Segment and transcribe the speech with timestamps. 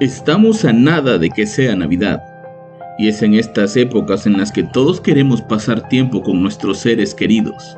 [0.00, 2.22] Estamos a nada de que sea Navidad.
[3.00, 7.16] Y es en estas épocas en las que todos queremos pasar tiempo con nuestros seres
[7.16, 7.76] queridos.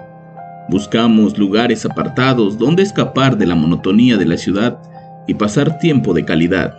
[0.68, 4.78] Buscamos lugares apartados donde escapar de la monotonía de la ciudad
[5.26, 6.78] y pasar tiempo de calidad.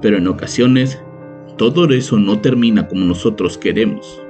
[0.00, 1.02] Pero en ocasiones,
[1.56, 4.22] todo eso no termina como nosotros queremos.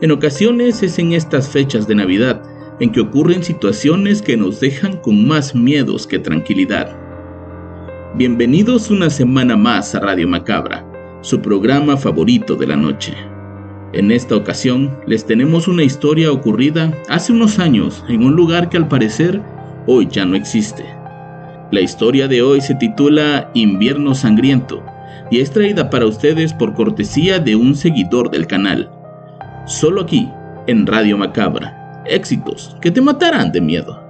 [0.00, 2.40] En ocasiones es en estas fechas de Navidad
[2.78, 7.03] en que ocurren situaciones que nos dejan con más miedos que tranquilidad.
[8.16, 10.86] Bienvenidos una semana más a Radio Macabra,
[11.20, 13.12] su programa favorito de la noche.
[13.92, 18.76] En esta ocasión les tenemos una historia ocurrida hace unos años en un lugar que
[18.76, 19.42] al parecer
[19.88, 20.84] hoy ya no existe.
[21.72, 24.80] La historia de hoy se titula Invierno Sangriento
[25.28, 28.92] y es traída para ustedes por cortesía de un seguidor del canal.
[29.66, 30.30] Solo aquí,
[30.68, 32.04] en Radio Macabra.
[32.06, 34.03] Éxitos que te matarán de miedo.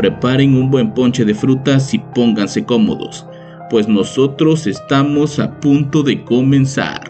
[0.00, 3.26] Preparen un buen ponche de frutas y pónganse cómodos,
[3.68, 7.02] pues nosotros estamos a punto de comenzar.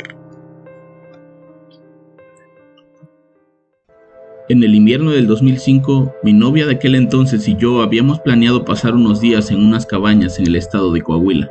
[4.48, 8.96] En el invierno del 2005, mi novia de aquel entonces y yo habíamos planeado pasar
[8.96, 11.48] unos días en unas cabañas en el estado de Coahuila.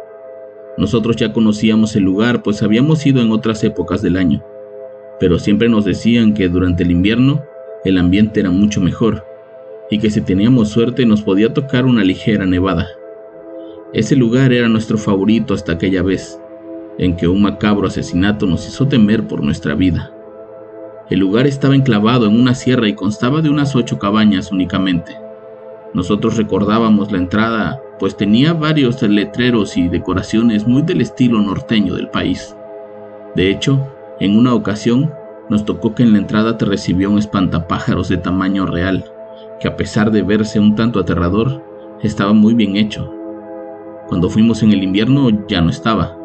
[0.78, 4.44] Nosotros ya conocíamos el lugar, pues habíamos ido en otras épocas del año,
[5.22, 7.42] pero siempre nos decían que durante el invierno
[7.86, 9.29] el ambiente era mucho mejor,
[9.90, 12.88] y que si teníamos suerte nos podía tocar una ligera nevada.
[13.94, 16.40] Ese lugar era nuestro favorito hasta aquella vez,
[17.00, 20.12] en que un macabro asesinato nos hizo temer por nuestra vida.
[21.10, 25.18] El lugar estaba enclavado en una sierra y constaba de unas ocho cabañas únicamente.
[25.96, 32.10] Nosotros recordábamos la entrada, pues tenía varios letreros y decoraciones muy del estilo norteño del
[32.10, 32.56] país.
[33.36, 33.88] De hecho,
[34.20, 35.12] en una ocasión
[35.50, 39.04] nos tocó que en la entrada te recibió un espantapájaros de tamaño real,
[39.60, 41.62] que a pesar de verse un tanto aterrador,
[42.02, 43.14] estaba muy bien hecho.
[44.08, 46.18] Cuando fuimos en el invierno ya no estaba,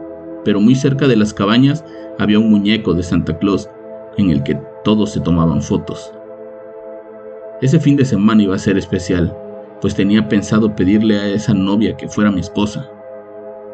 [0.45, 1.84] pero muy cerca de las cabañas
[2.19, 3.69] había un muñeco de Santa Claus
[4.17, 6.12] en el que todos se tomaban fotos.
[7.61, 9.37] Ese fin de semana iba a ser especial,
[9.81, 12.89] pues tenía pensado pedirle a esa novia que fuera mi esposa.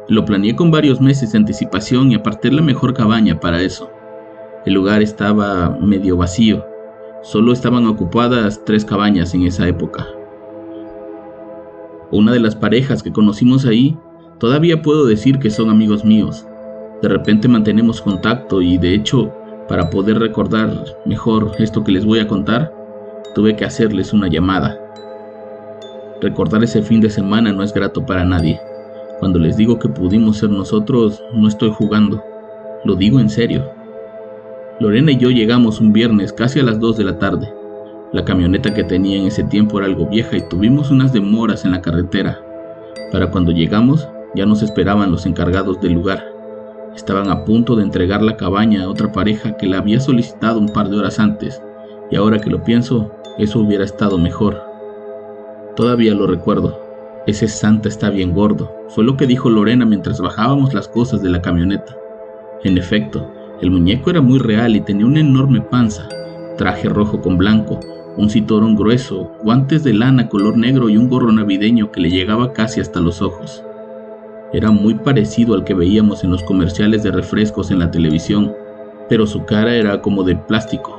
[0.08, 3.90] Lo planeé con varios meses de anticipación y aparté la mejor cabaña para eso.
[4.64, 6.64] El lugar estaba medio vacío,
[7.22, 10.06] Solo estaban ocupadas tres cabañas en esa época.
[12.10, 13.96] Una de las parejas que conocimos ahí,
[14.38, 16.46] todavía puedo decir que son amigos míos.
[17.02, 19.32] De repente mantenemos contacto y de hecho,
[19.68, 22.72] para poder recordar mejor esto que les voy a contar,
[23.34, 24.78] tuve que hacerles una llamada.
[26.22, 28.58] Recordar ese fin de semana no es grato para nadie.
[29.18, 32.24] Cuando les digo que pudimos ser nosotros, no estoy jugando.
[32.84, 33.79] Lo digo en serio.
[34.80, 37.52] Lorena y yo llegamos un viernes casi a las 2 de la tarde.
[38.14, 41.72] La camioneta que tenía en ese tiempo era algo vieja y tuvimos unas demoras en
[41.72, 42.40] la carretera.
[43.12, 46.24] Para cuando llegamos ya nos esperaban los encargados del lugar.
[46.96, 50.72] Estaban a punto de entregar la cabaña a otra pareja que la había solicitado un
[50.72, 51.60] par de horas antes,
[52.10, 54.62] y ahora que lo pienso, eso hubiera estado mejor.
[55.76, 56.80] Todavía lo recuerdo.
[57.26, 61.28] Ese santa está bien gordo, fue lo que dijo Lorena mientras bajábamos las cosas de
[61.28, 61.94] la camioneta.
[62.64, 63.30] En efecto,
[63.60, 66.08] el muñeco era muy real y tenía una enorme panza,
[66.56, 67.80] traje rojo con blanco,
[68.16, 72.54] un cinturón grueso, guantes de lana color negro y un gorro navideño que le llegaba
[72.54, 73.62] casi hasta los ojos.
[74.54, 78.52] Era muy parecido al que veíamos en los comerciales de refrescos en la televisión,
[79.10, 80.98] pero su cara era como de plástico.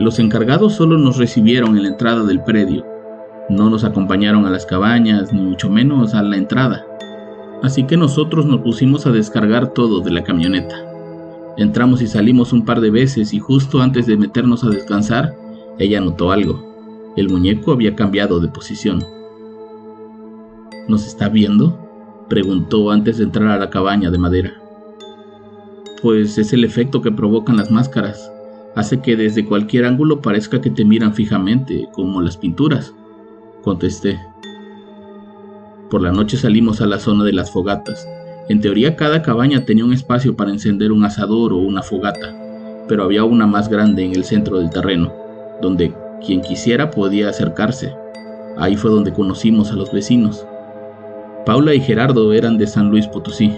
[0.00, 2.84] Los encargados solo nos recibieron en la entrada del predio.
[3.48, 6.86] No nos acompañaron a las cabañas, ni mucho menos a la entrada
[7.62, 10.74] así que nosotros nos pusimos a descargar todo de la camioneta.
[11.56, 15.34] Entramos y salimos un par de veces y justo antes de meternos a descansar,
[15.78, 17.12] ella notó algo.
[17.16, 19.04] El muñeco había cambiado de posición.
[20.88, 21.78] ¿Nos está viendo?
[22.28, 24.54] preguntó antes de entrar a la cabaña de madera.
[26.00, 28.30] Pues es el efecto que provocan las máscaras.
[28.76, 32.94] Hace que desde cualquier ángulo parezca que te miran fijamente, como las pinturas,
[33.62, 34.18] contesté.
[35.90, 38.08] Por la noche salimos a la zona de las fogatas.
[38.48, 42.32] En teoría cada cabaña tenía un espacio para encender un asador o una fogata,
[42.86, 45.12] pero había una más grande en el centro del terreno,
[45.60, 45.92] donde
[46.24, 47.92] quien quisiera podía acercarse.
[48.56, 50.46] Ahí fue donde conocimos a los vecinos.
[51.44, 53.52] Paula y Gerardo eran de San Luis Potosí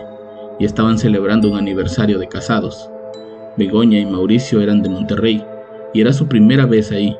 [0.58, 2.88] y estaban celebrando un aniversario de casados.
[3.58, 5.44] Begoña y Mauricio eran de Monterrey
[5.92, 7.14] y era su primera vez ahí.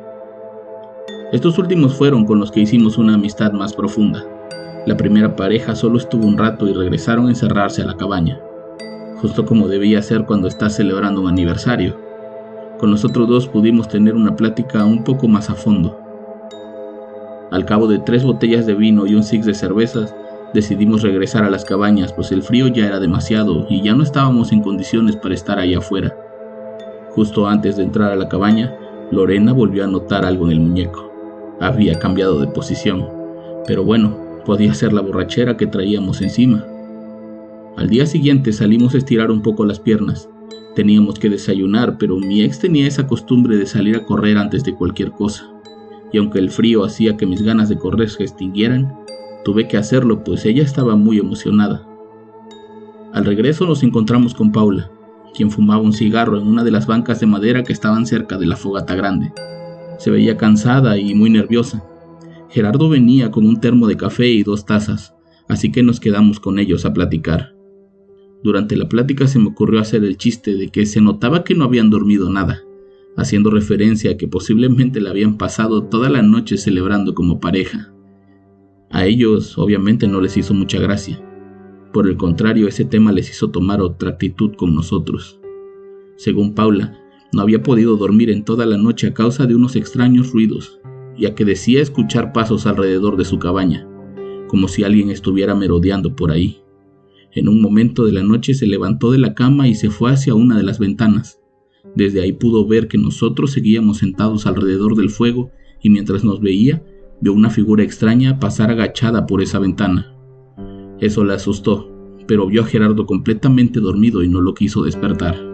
[1.33, 4.25] Estos últimos fueron con los que hicimos una amistad más profunda.
[4.85, 8.41] La primera pareja solo estuvo un rato y regresaron a encerrarse a la cabaña,
[9.21, 11.97] justo como debía ser cuando estás celebrando un aniversario.
[12.81, 15.97] Con los otros dos pudimos tener una plática un poco más a fondo.
[17.53, 20.17] Al cabo de tres botellas de vino y un six de cervezas,
[20.53, 24.51] decidimos regresar a las cabañas, pues el frío ya era demasiado y ya no estábamos
[24.51, 26.13] en condiciones para estar allá afuera.
[27.11, 28.77] Justo antes de entrar a la cabaña,
[29.13, 31.13] Lorena volvió a notar algo en el muñeco.
[31.61, 33.07] Había cambiado de posición,
[33.65, 36.65] pero bueno, Podía ser la borrachera que traíamos encima.
[37.77, 40.29] Al día siguiente salimos a estirar un poco las piernas.
[40.75, 44.75] Teníamos que desayunar, pero mi ex tenía esa costumbre de salir a correr antes de
[44.75, 45.49] cualquier cosa.
[46.13, 48.93] Y aunque el frío hacía que mis ganas de correr se extinguieran,
[49.45, 51.87] tuve que hacerlo pues ella estaba muy emocionada.
[53.13, 54.91] Al regreso nos encontramos con Paula,
[55.35, 58.47] quien fumaba un cigarro en una de las bancas de madera que estaban cerca de
[58.47, 59.33] la fogata grande.
[59.99, 61.85] Se veía cansada y muy nerviosa.
[62.53, 65.15] Gerardo venía con un termo de café y dos tazas,
[65.49, 67.57] así que nos quedamos con ellos a platicar.
[68.45, 71.65] Durante la plática se me ocurrió hacer el chiste de que se notaba que no
[71.65, 72.61] habían dormido nada,
[73.17, 77.95] haciendo referencia a que posiblemente la habían pasado toda la noche celebrando como pareja.
[78.91, 81.27] A ellos obviamente no les hizo mucha gracia.
[81.91, 85.41] Por el contrario, ese tema les hizo tomar otra actitud con nosotros.
[86.17, 86.99] Según Paula,
[87.33, 90.83] no había podido dormir en toda la noche a causa de unos extraños ruidos,
[91.19, 93.87] ya que decía escuchar pasos alrededor de su cabaña,
[94.49, 96.63] como si alguien estuviera merodeando por ahí.
[97.33, 100.35] En un momento de la noche se levantó de la cama y se fue hacia
[100.35, 101.41] una de las ventanas.
[101.95, 105.51] Desde ahí pudo ver que nosotros seguíamos sentados alrededor del fuego
[105.83, 106.83] y mientras nos veía,
[107.21, 110.15] vio una figura extraña pasar agachada por esa ventana.
[111.01, 111.91] Eso le asustó,
[112.27, 115.52] pero vio a Gerardo completamente dormido y no lo quiso despertar.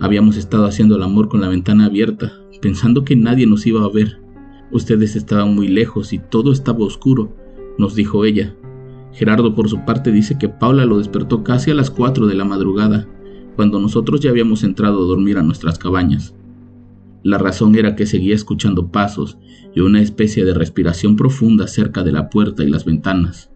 [0.00, 2.32] Habíamos estado haciendo el amor con la ventana abierta,
[2.62, 4.18] pensando que nadie nos iba a ver.
[4.72, 7.36] Ustedes estaban muy lejos y todo estaba oscuro,
[7.76, 8.56] nos dijo ella.
[9.12, 12.46] Gerardo por su parte dice que Paula lo despertó casi a las 4 de la
[12.46, 13.06] madrugada,
[13.56, 16.34] cuando nosotros ya habíamos entrado a dormir a nuestras cabañas.
[17.22, 19.36] La razón era que seguía escuchando pasos
[19.74, 23.50] y una especie de respiración profunda cerca de la puerta y las ventanas.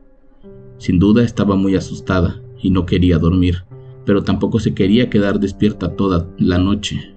[0.77, 3.65] Sin duda estaba muy asustada y no quería dormir,
[4.05, 7.15] pero tampoco se quería quedar despierta toda la noche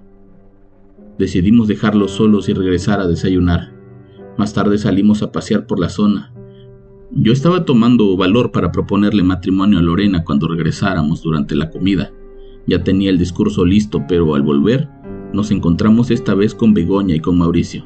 [1.17, 3.73] decidimos dejarlos solos y regresar a desayunar.
[4.37, 6.31] Más tarde salimos a pasear por la zona.
[7.11, 12.11] Yo estaba tomando valor para proponerle matrimonio a Lorena cuando regresáramos durante la comida.
[12.67, 14.89] Ya tenía el discurso listo, pero al volver
[15.33, 17.85] nos encontramos esta vez con Begoña y con Mauricio,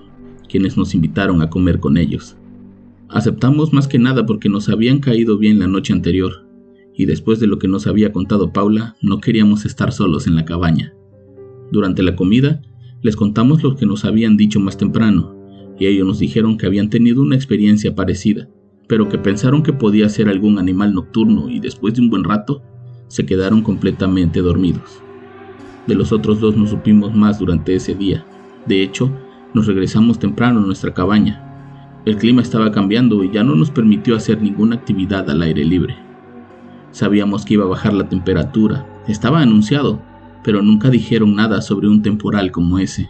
[0.50, 2.36] quienes nos invitaron a comer con ellos.
[3.10, 6.46] Aceptamos más que nada porque nos habían caído bien la noche anterior,
[7.02, 10.46] y después de lo que nos había contado Paula, no queríamos estar solos en la
[10.46, 10.94] cabaña.
[11.72, 12.62] Durante la comida,
[13.02, 15.36] les contamos lo que nos habían dicho más temprano,
[15.80, 18.50] y ellos nos dijeron que habían tenido una experiencia parecida,
[18.88, 22.62] pero que pensaron que podía ser algún animal nocturno y después de un buen rato
[23.08, 25.02] se quedaron completamente dormidos.
[25.88, 28.24] De los otros dos no supimos más durante ese día.
[28.68, 29.12] De hecho,
[29.56, 32.04] nos regresamos temprano a nuestra cabaña.
[32.06, 36.11] El clima estaba cambiando y ya no nos permitió hacer ninguna actividad al aire libre.
[36.92, 40.02] Sabíamos que iba a bajar la temperatura, estaba anunciado,
[40.44, 43.10] pero nunca dijeron nada sobre un temporal como ese.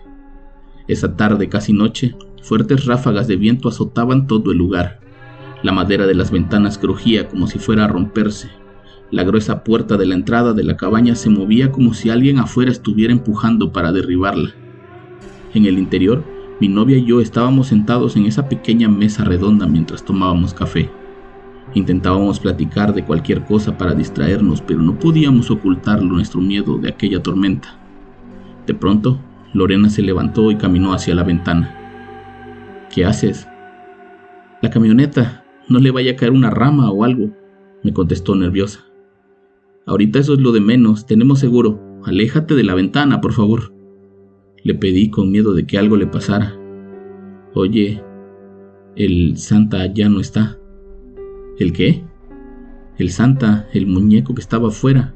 [0.88, 5.00] Esa tarde casi noche, fuertes ráfagas de viento azotaban todo el lugar.
[5.64, 8.50] La madera de las ventanas crujía como si fuera a romperse.
[9.10, 12.72] La gruesa puerta de la entrada de la cabaña se movía como si alguien afuera
[12.72, 14.52] estuviera empujando para derribarla.
[15.54, 16.24] En el interior,
[16.60, 20.90] mi novia y yo estábamos sentados en esa pequeña mesa redonda mientras tomábamos café.
[21.74, 27.24] Intentábamos platicar de cualquier cosa para distraernos, pero no podíamos ocultar nuestro miedo de aquella
[27.24, 27.80] tormenta.
[28.68, 29.20] De pronto,
[29.54, 31.78] Lorena se levantó y caminó hacia la ventana.
[32.94, 33.48] ¿Qué haces?
[34.62, 35.46] La camioneta.
[35.70, 37.30] No le vaya a caer una rama o algo,
[37.84, 38.82] me contestó nerviosa.
[39.86, 41.80] Ahorita eso es lo de menos, tenemos seguro.
[42.04, 43.74] Aléjate de la ventana, por favor.
[44.64, 46.54] Le pedí con miedo de que algo le pasara.
[47.54, 48.04] Oye,
[48.96, 50.58] el Santa ya no está.
[51.62, 52.02] ¿El qué?
[52.98, 55.14] El Santa, el muñeco que estaba afuera.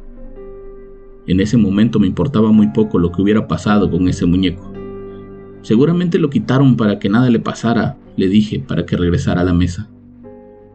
[1.25, 4.71] En ese momento me importaba muy poco lo que hubiera pasado con ese muñeco.
[5.63, 9.55] Seguramente lo quitaron para que nada le pasara, le dije, para que regresara a la
[9.55, 9.89] mesa.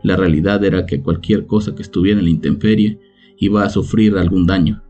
[0.03, 2.99] La realidad era que cualquier cosa que estuviera en la intemperie
[3.39, 4.83] iba a sufrir algún daño.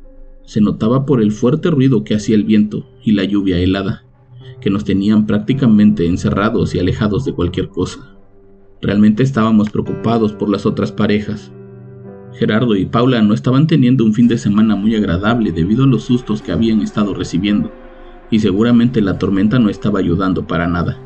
[0.47, 4.07] Se notaba por el fuerte ruido que hacía el viento y la lluvia helada,
[4.63, 8.17] que nos tenían prácticamente encerrados y alejados de cualquier cosa.
[8.83, 11.53] Realmente estábamos preocupados por las otras parejas.
[12.33, 16.05] Gerardo y Paula no estaban teniendo un fin de semana muy agradable debido a los
[16.05, 17.71] sustos que habían estado recibiendo,
[18.31, 20.99] y seguramente la tormenta no estaba ayudando para nada.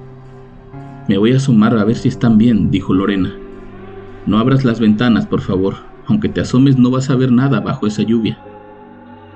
[1.08, 3.34] Me voy a asomar a ver si están bien, dijo Lorena.
[4.26, 5.74] No abras las ventanas, por favor.
[6.06, 8.38] Aunque te asomes no vas a ver nada bajo esa lluvia.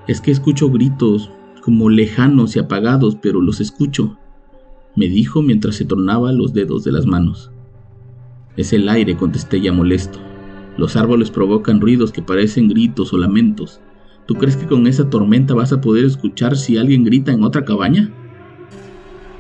[0.07, 1.31] Es que escucho gritos,
[1.63, 4.17] como lejanos y apagados, pero los escucho,
[4.97, 7.51] me dijo mientras se tornaba los dedos de las manos.
[8.59, 10.19] Es el aire, contesté ya molesto.
[10.77, 13.81] Los árboles provocan ruidos que parecen gritos o lamentos.
[14.27, 17.65] ¿Tú crees que con esa tormenta vas a poder escuchar si alguien grita en otra
[17.65, 18.11] cabaña?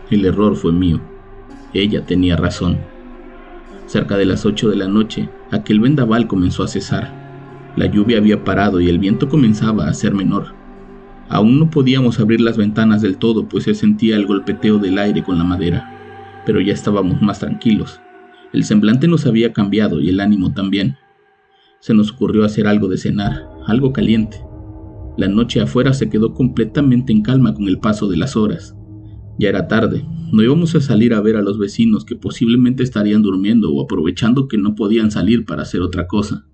[0.08, 1.00] El error fue mío.
[1.75, 2.78] Ella tenía razón.
[3.87, 7.12] Cerca de las ocho de la noche, aquel vendaval comenzó a cesar.
[7.75, 10.54] La lluvia había parado y el viento comenzaba a ser menor.
[11.28, 15.25] Aún no podíamos abrir las ventanas del todo, pues se sentía el golpeteo del aire
[15.25, 18.00] con la madera, pero ya estábamos más tranquilos.
[18.52, 20.97] El semblante nos había cambiado y el ánimo también.
[21.81, 24.38] Se nos ocurrió hacer algo de cenar, algo caliente.
[25.19, 28.75] La noche afuera se quedó completamente en calma con el paso de las horas.
[29.38, 33.23] Ya era tarde, no íbamos a salir a ver a los vecinos que posiblemente estarían
[33.23, 36.47] durmiendo o aprovechando que no podían salir para hacer otra cosa.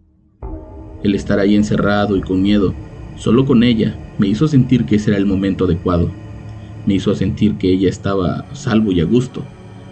[1.02, 2.74] El estar ahí encerrado y con miedo,
[3.16, 6.10] solo con ella, me hizo sentir que ese era el momento adecuado.
[6.86, 9.44] Me hizo sentir que ella estaba salvo y a gusto,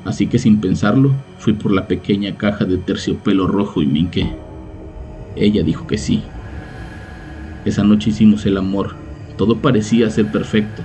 [0.05, 4.33] así que sin pensarlo, fui por la pequeña caja de terciopelo rojo y me hinqué.
[5.37, 6.23] Ella dijo que sí.
[7.65, 8.95] Esa noche hicimos el amor,
[9.37, 10.83] todo parecía ser perfecto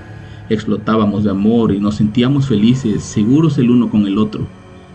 [0.50, 4.48] Explotábamos de amor y nos sentíamos felices, seguros el uno con el otro,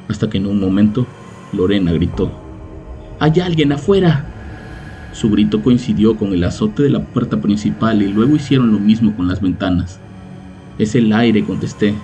[0.08, 1.06] hasta que en un momento
[1.52, 2.32] Lorena gritó,
[3.20, 4.24] ¡Hay alguien afuera!
[5.12, 9.14] Su grito coincidió con el azote de la puerta principal y luego hicieron lo mismo
[9.14, 10.00] con las ventanas.
[10.78, 11.94] Es el aire, contesté.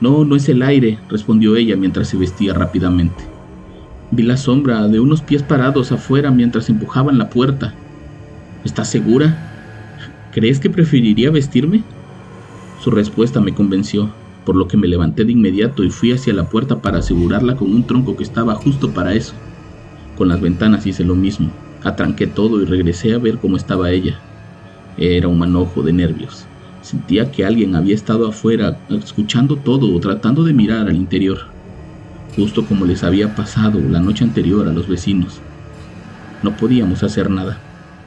[0.00, 3.24] No, no es el aire, respondió ella mientras se vestía rápidamente.
[4.10, 7.74] Vi la sombra de unos pies parados afuera mientras empujaban la puerta.
[8.64, 9.50] ¿Estás segura?
[10.32, 11.82] ¿Crees que preferiría vestirme?
[12.80, 14.10] Su respuesta me convenció,
[14.44, 17.72] por lo que me levanté de inmediato y fui hacia la puerta para asegurarla con
[17.72, 19.34] un tronco que estaba justo para eso.
[20.16, 21.50] Con las ventanas hice lo mismo,
[21.82, 24.20] atranqué todo y regresé a ver cómo estaba ella.
[24.96, 26.46] Era un manojo de nervios.
[26.84, 31.38] Sentía que alguien había estado afuera escuchando todo o tratando de mirar al interior,
[32.36, 35.40] justo como les había pasado la noche anterior a los vecinos.
[36.42, 37.58] No podíamos hacer nada.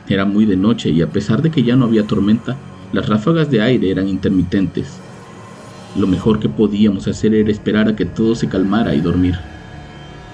[0.07, 2.55] Era muy de noche y a pesar de que ya no había tormenta,
[2.93, 4.99] las ráfagas de aire eran intermitentes.
[5.97, 9.39] Lo mejor que podíamos hacer era esperar a que todo se calmara y dormir.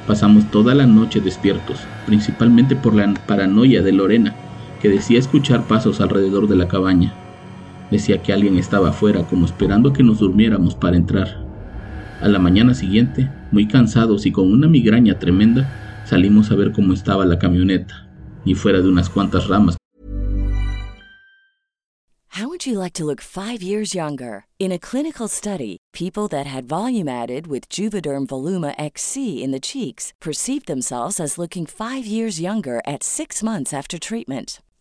[0.06, 4.36] Pasamos toda la noche despiertos, principalmente por la paranoia de Lorena,
[4.82, 7.14] que decía escuchar pasos alrededor de la cabaña.
[7.94, 11.46] Decía que alguien estaba afuera como esperando que nos durmiéramos para entrar.
[12.22, 16.94] A la mañana siguiente, muy cansados y con una migraña tremenda, salimos a ver cómo
[16.94, 18.10] estaba la camioneta,
[18.46, 19.78] y fuera de unas cuantas ramas
[22.30, 24.48] How would you like to look five years younger?
[24.58, 29.60] In a clinical study, people that had volume added with Juvederm Voluma XC in the
[29.60, 34.64] cheeks perceived themselves as looking five years younger at six months after treatment.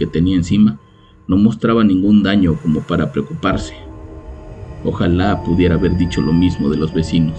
[0.00, 0.78] Que tenía encima
[1.28, 3.74] no mostraba ningún daño como para preocuparse.
[4.82, 7.36] Ojalá pudiera haber dicho lo mismo de los vecinos.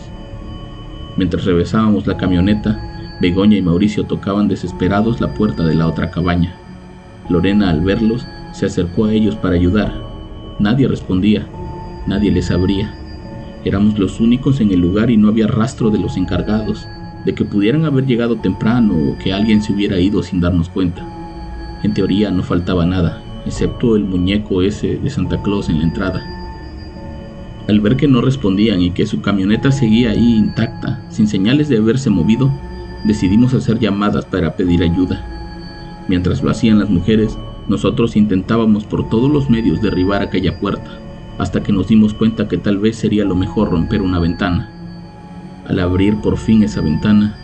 [1.18, 6.56] Mientras revesábamos la camioneta, Begoña y Mauricio tocaban desesperados la puerta de la otra cabaña.
[7.30, 9.92] Lorena, al verlos, se acercó a ellos para ayudar.
[10.60, 11.48] Nadie respondía,
[12.06, 12.94] nadie les abría.
[13.66, 16.88] Éramos los únicos en el lugar y no había rastro de los encargados,
[17.26, 21.21] de que pudieran haber llegado temprano o que alguien se hubiera ido sin darnos cuenta.
[21.84, 26.24] En teoría no faltaba nada, excepto el muñeco ese de Santa Claus en la entrada.
[27.68, 31.78] Al ver que no respondían y que su camioneta seguía ahí intacta, sin señales de
[31.78, 32.52] haberse movido,
[33.06, 35.26] decidimos hacer llamadas para pedir ayuda.
[36.08, 41.00] Mientras lo hacían las mujeres, nosotros intentábamos por todos los medios derribar aquella puerta,
[41.38, 44.70] hasta que nos dimos cuenta que tal vez sería lo mejor romper una ventana.
[45.68, 47.38] Al abrir por fin esa ventana,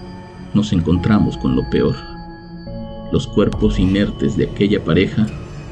[0.54, 2.17] nos encontramos con lo peor.
[3.12, 5.28] Los cuerpos inertes de aquella pareja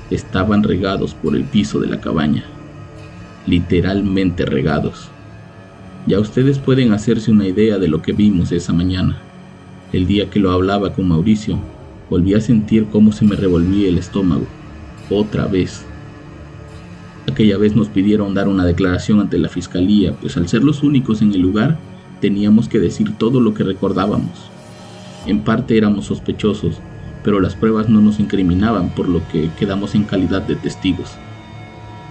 [0.10, 2.46] estaban regados por el piso de la cabaña,
[3.46, 5.10] literalmente regados.
[6.08, 9.18] Ya ustedes pueden hacerse una idea de lo que vimos esa mañana.
[9.92, 11.60] El día que lo hablaba con Mauricio,
[12.10, 14.46] volví a sentir cómo se me revolvía el estómago.
[15.10, 15.84] Otra vez.
[17.30, 21.22] Aquella vez nos pidieron dar una declaración ante la fiscalía, pues al ser los únicos
[21.22, 21.80] en el lugar,
[22.22, 24.50] teníamos que decir todo lo que recordábamos.
[25.26, 26.80] En parte éramos sospechosos,
[27.26, 31.18] pero las pruebas no nos incriminaban, por lo que quedamos en calidad de testigos.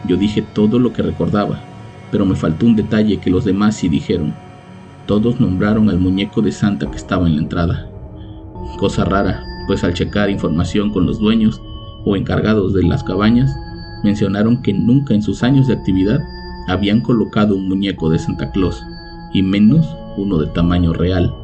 [0.09, 1.61] Yo dije todo lo que recordaba,
[2.11, 4.35] pero me faltó un detalle que los demás sí dijeron.
[5.07, 7.89] Todos nombraron al muñeco de Santa que estaba en la entrada.
[8.77, 11.63] Cosa rara, pues al checar información con los dueños
[12.05, 13.55] o encargados de las cabañas,
[14.03, 16.21] mencionaron que nunca en sus años de actividad
[16.67, 18.85] habían colocado un muñeco de Santa Claus,
[19.33, 21.44] y menos uno de tamaño real.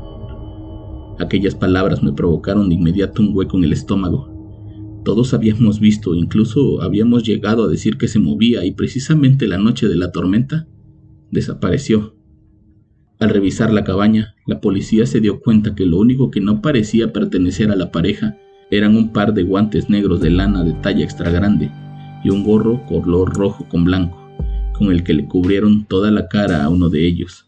[1.20, 5.02] Aquellas palabras me provocaron de inmediato un hueco en el estómago.
[5.04, 9.86] Todos habíamos visto, incluso habíamos llegado a decir que se movía y precisamente la noche
[9.86, 10.66] de la tormenta
[11.30, 12.16] desapareció.
[13.18, 17.12] Al revisar la cabaña, la policía se dio cuenta que lo único que no parecía
[17.12, 18.38] pertenecer a la pareja
[18.70, 21.70] eran un par de guantes negros de lana de talla extra grande
[22.24, 24.18] y un gorro color rojo con blanco,
[24.72, 27.46] con el que le cubrieron toda la cara a uno de ellos.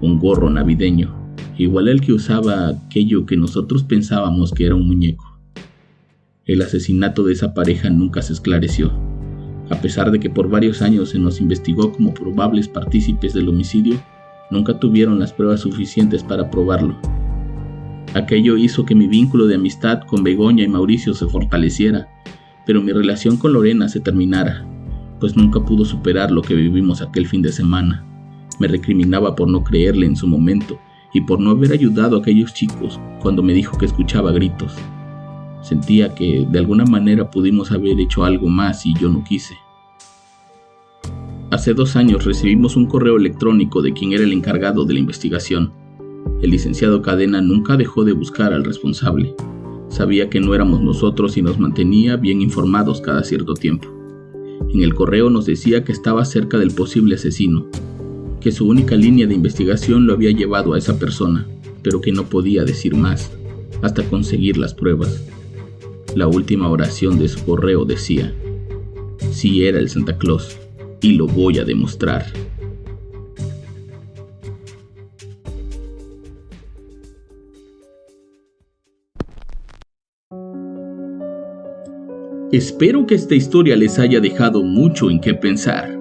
[0.00, 1.17] Un gorro navideño,
[1.56, 5.38] igual al que usaba aquello que nosotros pensábamos que era un muñeco.
[6.44, 8.92] El asesinato de esa pareja nunca se esclareció,
[9.70, 14.00] a pesar de que por varios años se nos investigó como probables partícipes del homicidio
[14.50, 16.96] nunca tuvieron las pruebas suficientes para probarlo.
[18.14, 22.08] Aquello hizo que mi vínculo de amistad con Begoña y Mauricio se fortaleciera,
[22.66, 24.66] pero mi relación con Lorena se terminara,
[25.20, 28.04] pues nunca pudo superar lo que vivimos aquel fin de semana.
[28.58, 30.78] Me recriminaba por no creerle en su momento
[31.12, 34.74] y por no haber ayudado a aquellos chicos cuando me dijo que escuchaba gritos.
[35.62, 39.56] Sentía que de alguna manera pudimos haber hecho algo más y yo no quise.
[41.50, 45.72] Hace dos años recibimos un correo electrónico de quien era el encargado de la investigación.
[46.42, 49.34] El licenciado Cadena nunca dejó de buscar al responsable.
[49.88, 53.88] Sabía que no éramos nosotros y nos mantenía bien informados cada cierto tiempo.
[54.72, 57.66] En el correo nos decía que estaba cerca del posible asesino,
[58.48, 61.46] que su única línea de investigación lo había llevado a esa persona,
[61.82, 63.30] pero que no podía decir más
[63.82, 65.22] hasta conseguir las pruebas.
[66.14, 68.32] La última oración de su correo decía,
[69.32, 70.56] si era el Santa Claus
[71.02, 72.24] y lo voy a demostrar.
[82.50, 85.97] Espero que esta historia les haya dejado mucho en qué pensar.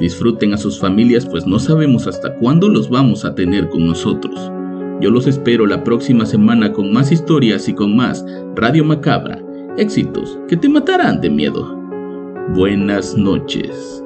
[0.00, 4.52] Disfruten a sus familias pues no sabemos hasta cuándo los vamos a tener con nosotros.
[5.00, 9.42] Yo los espero la próxima semana con más historias y con más Radio Macabra.
[9.76, 11.76] Éxitos que te matarán de miedo.
[12.54, 14.05] Buenas noches.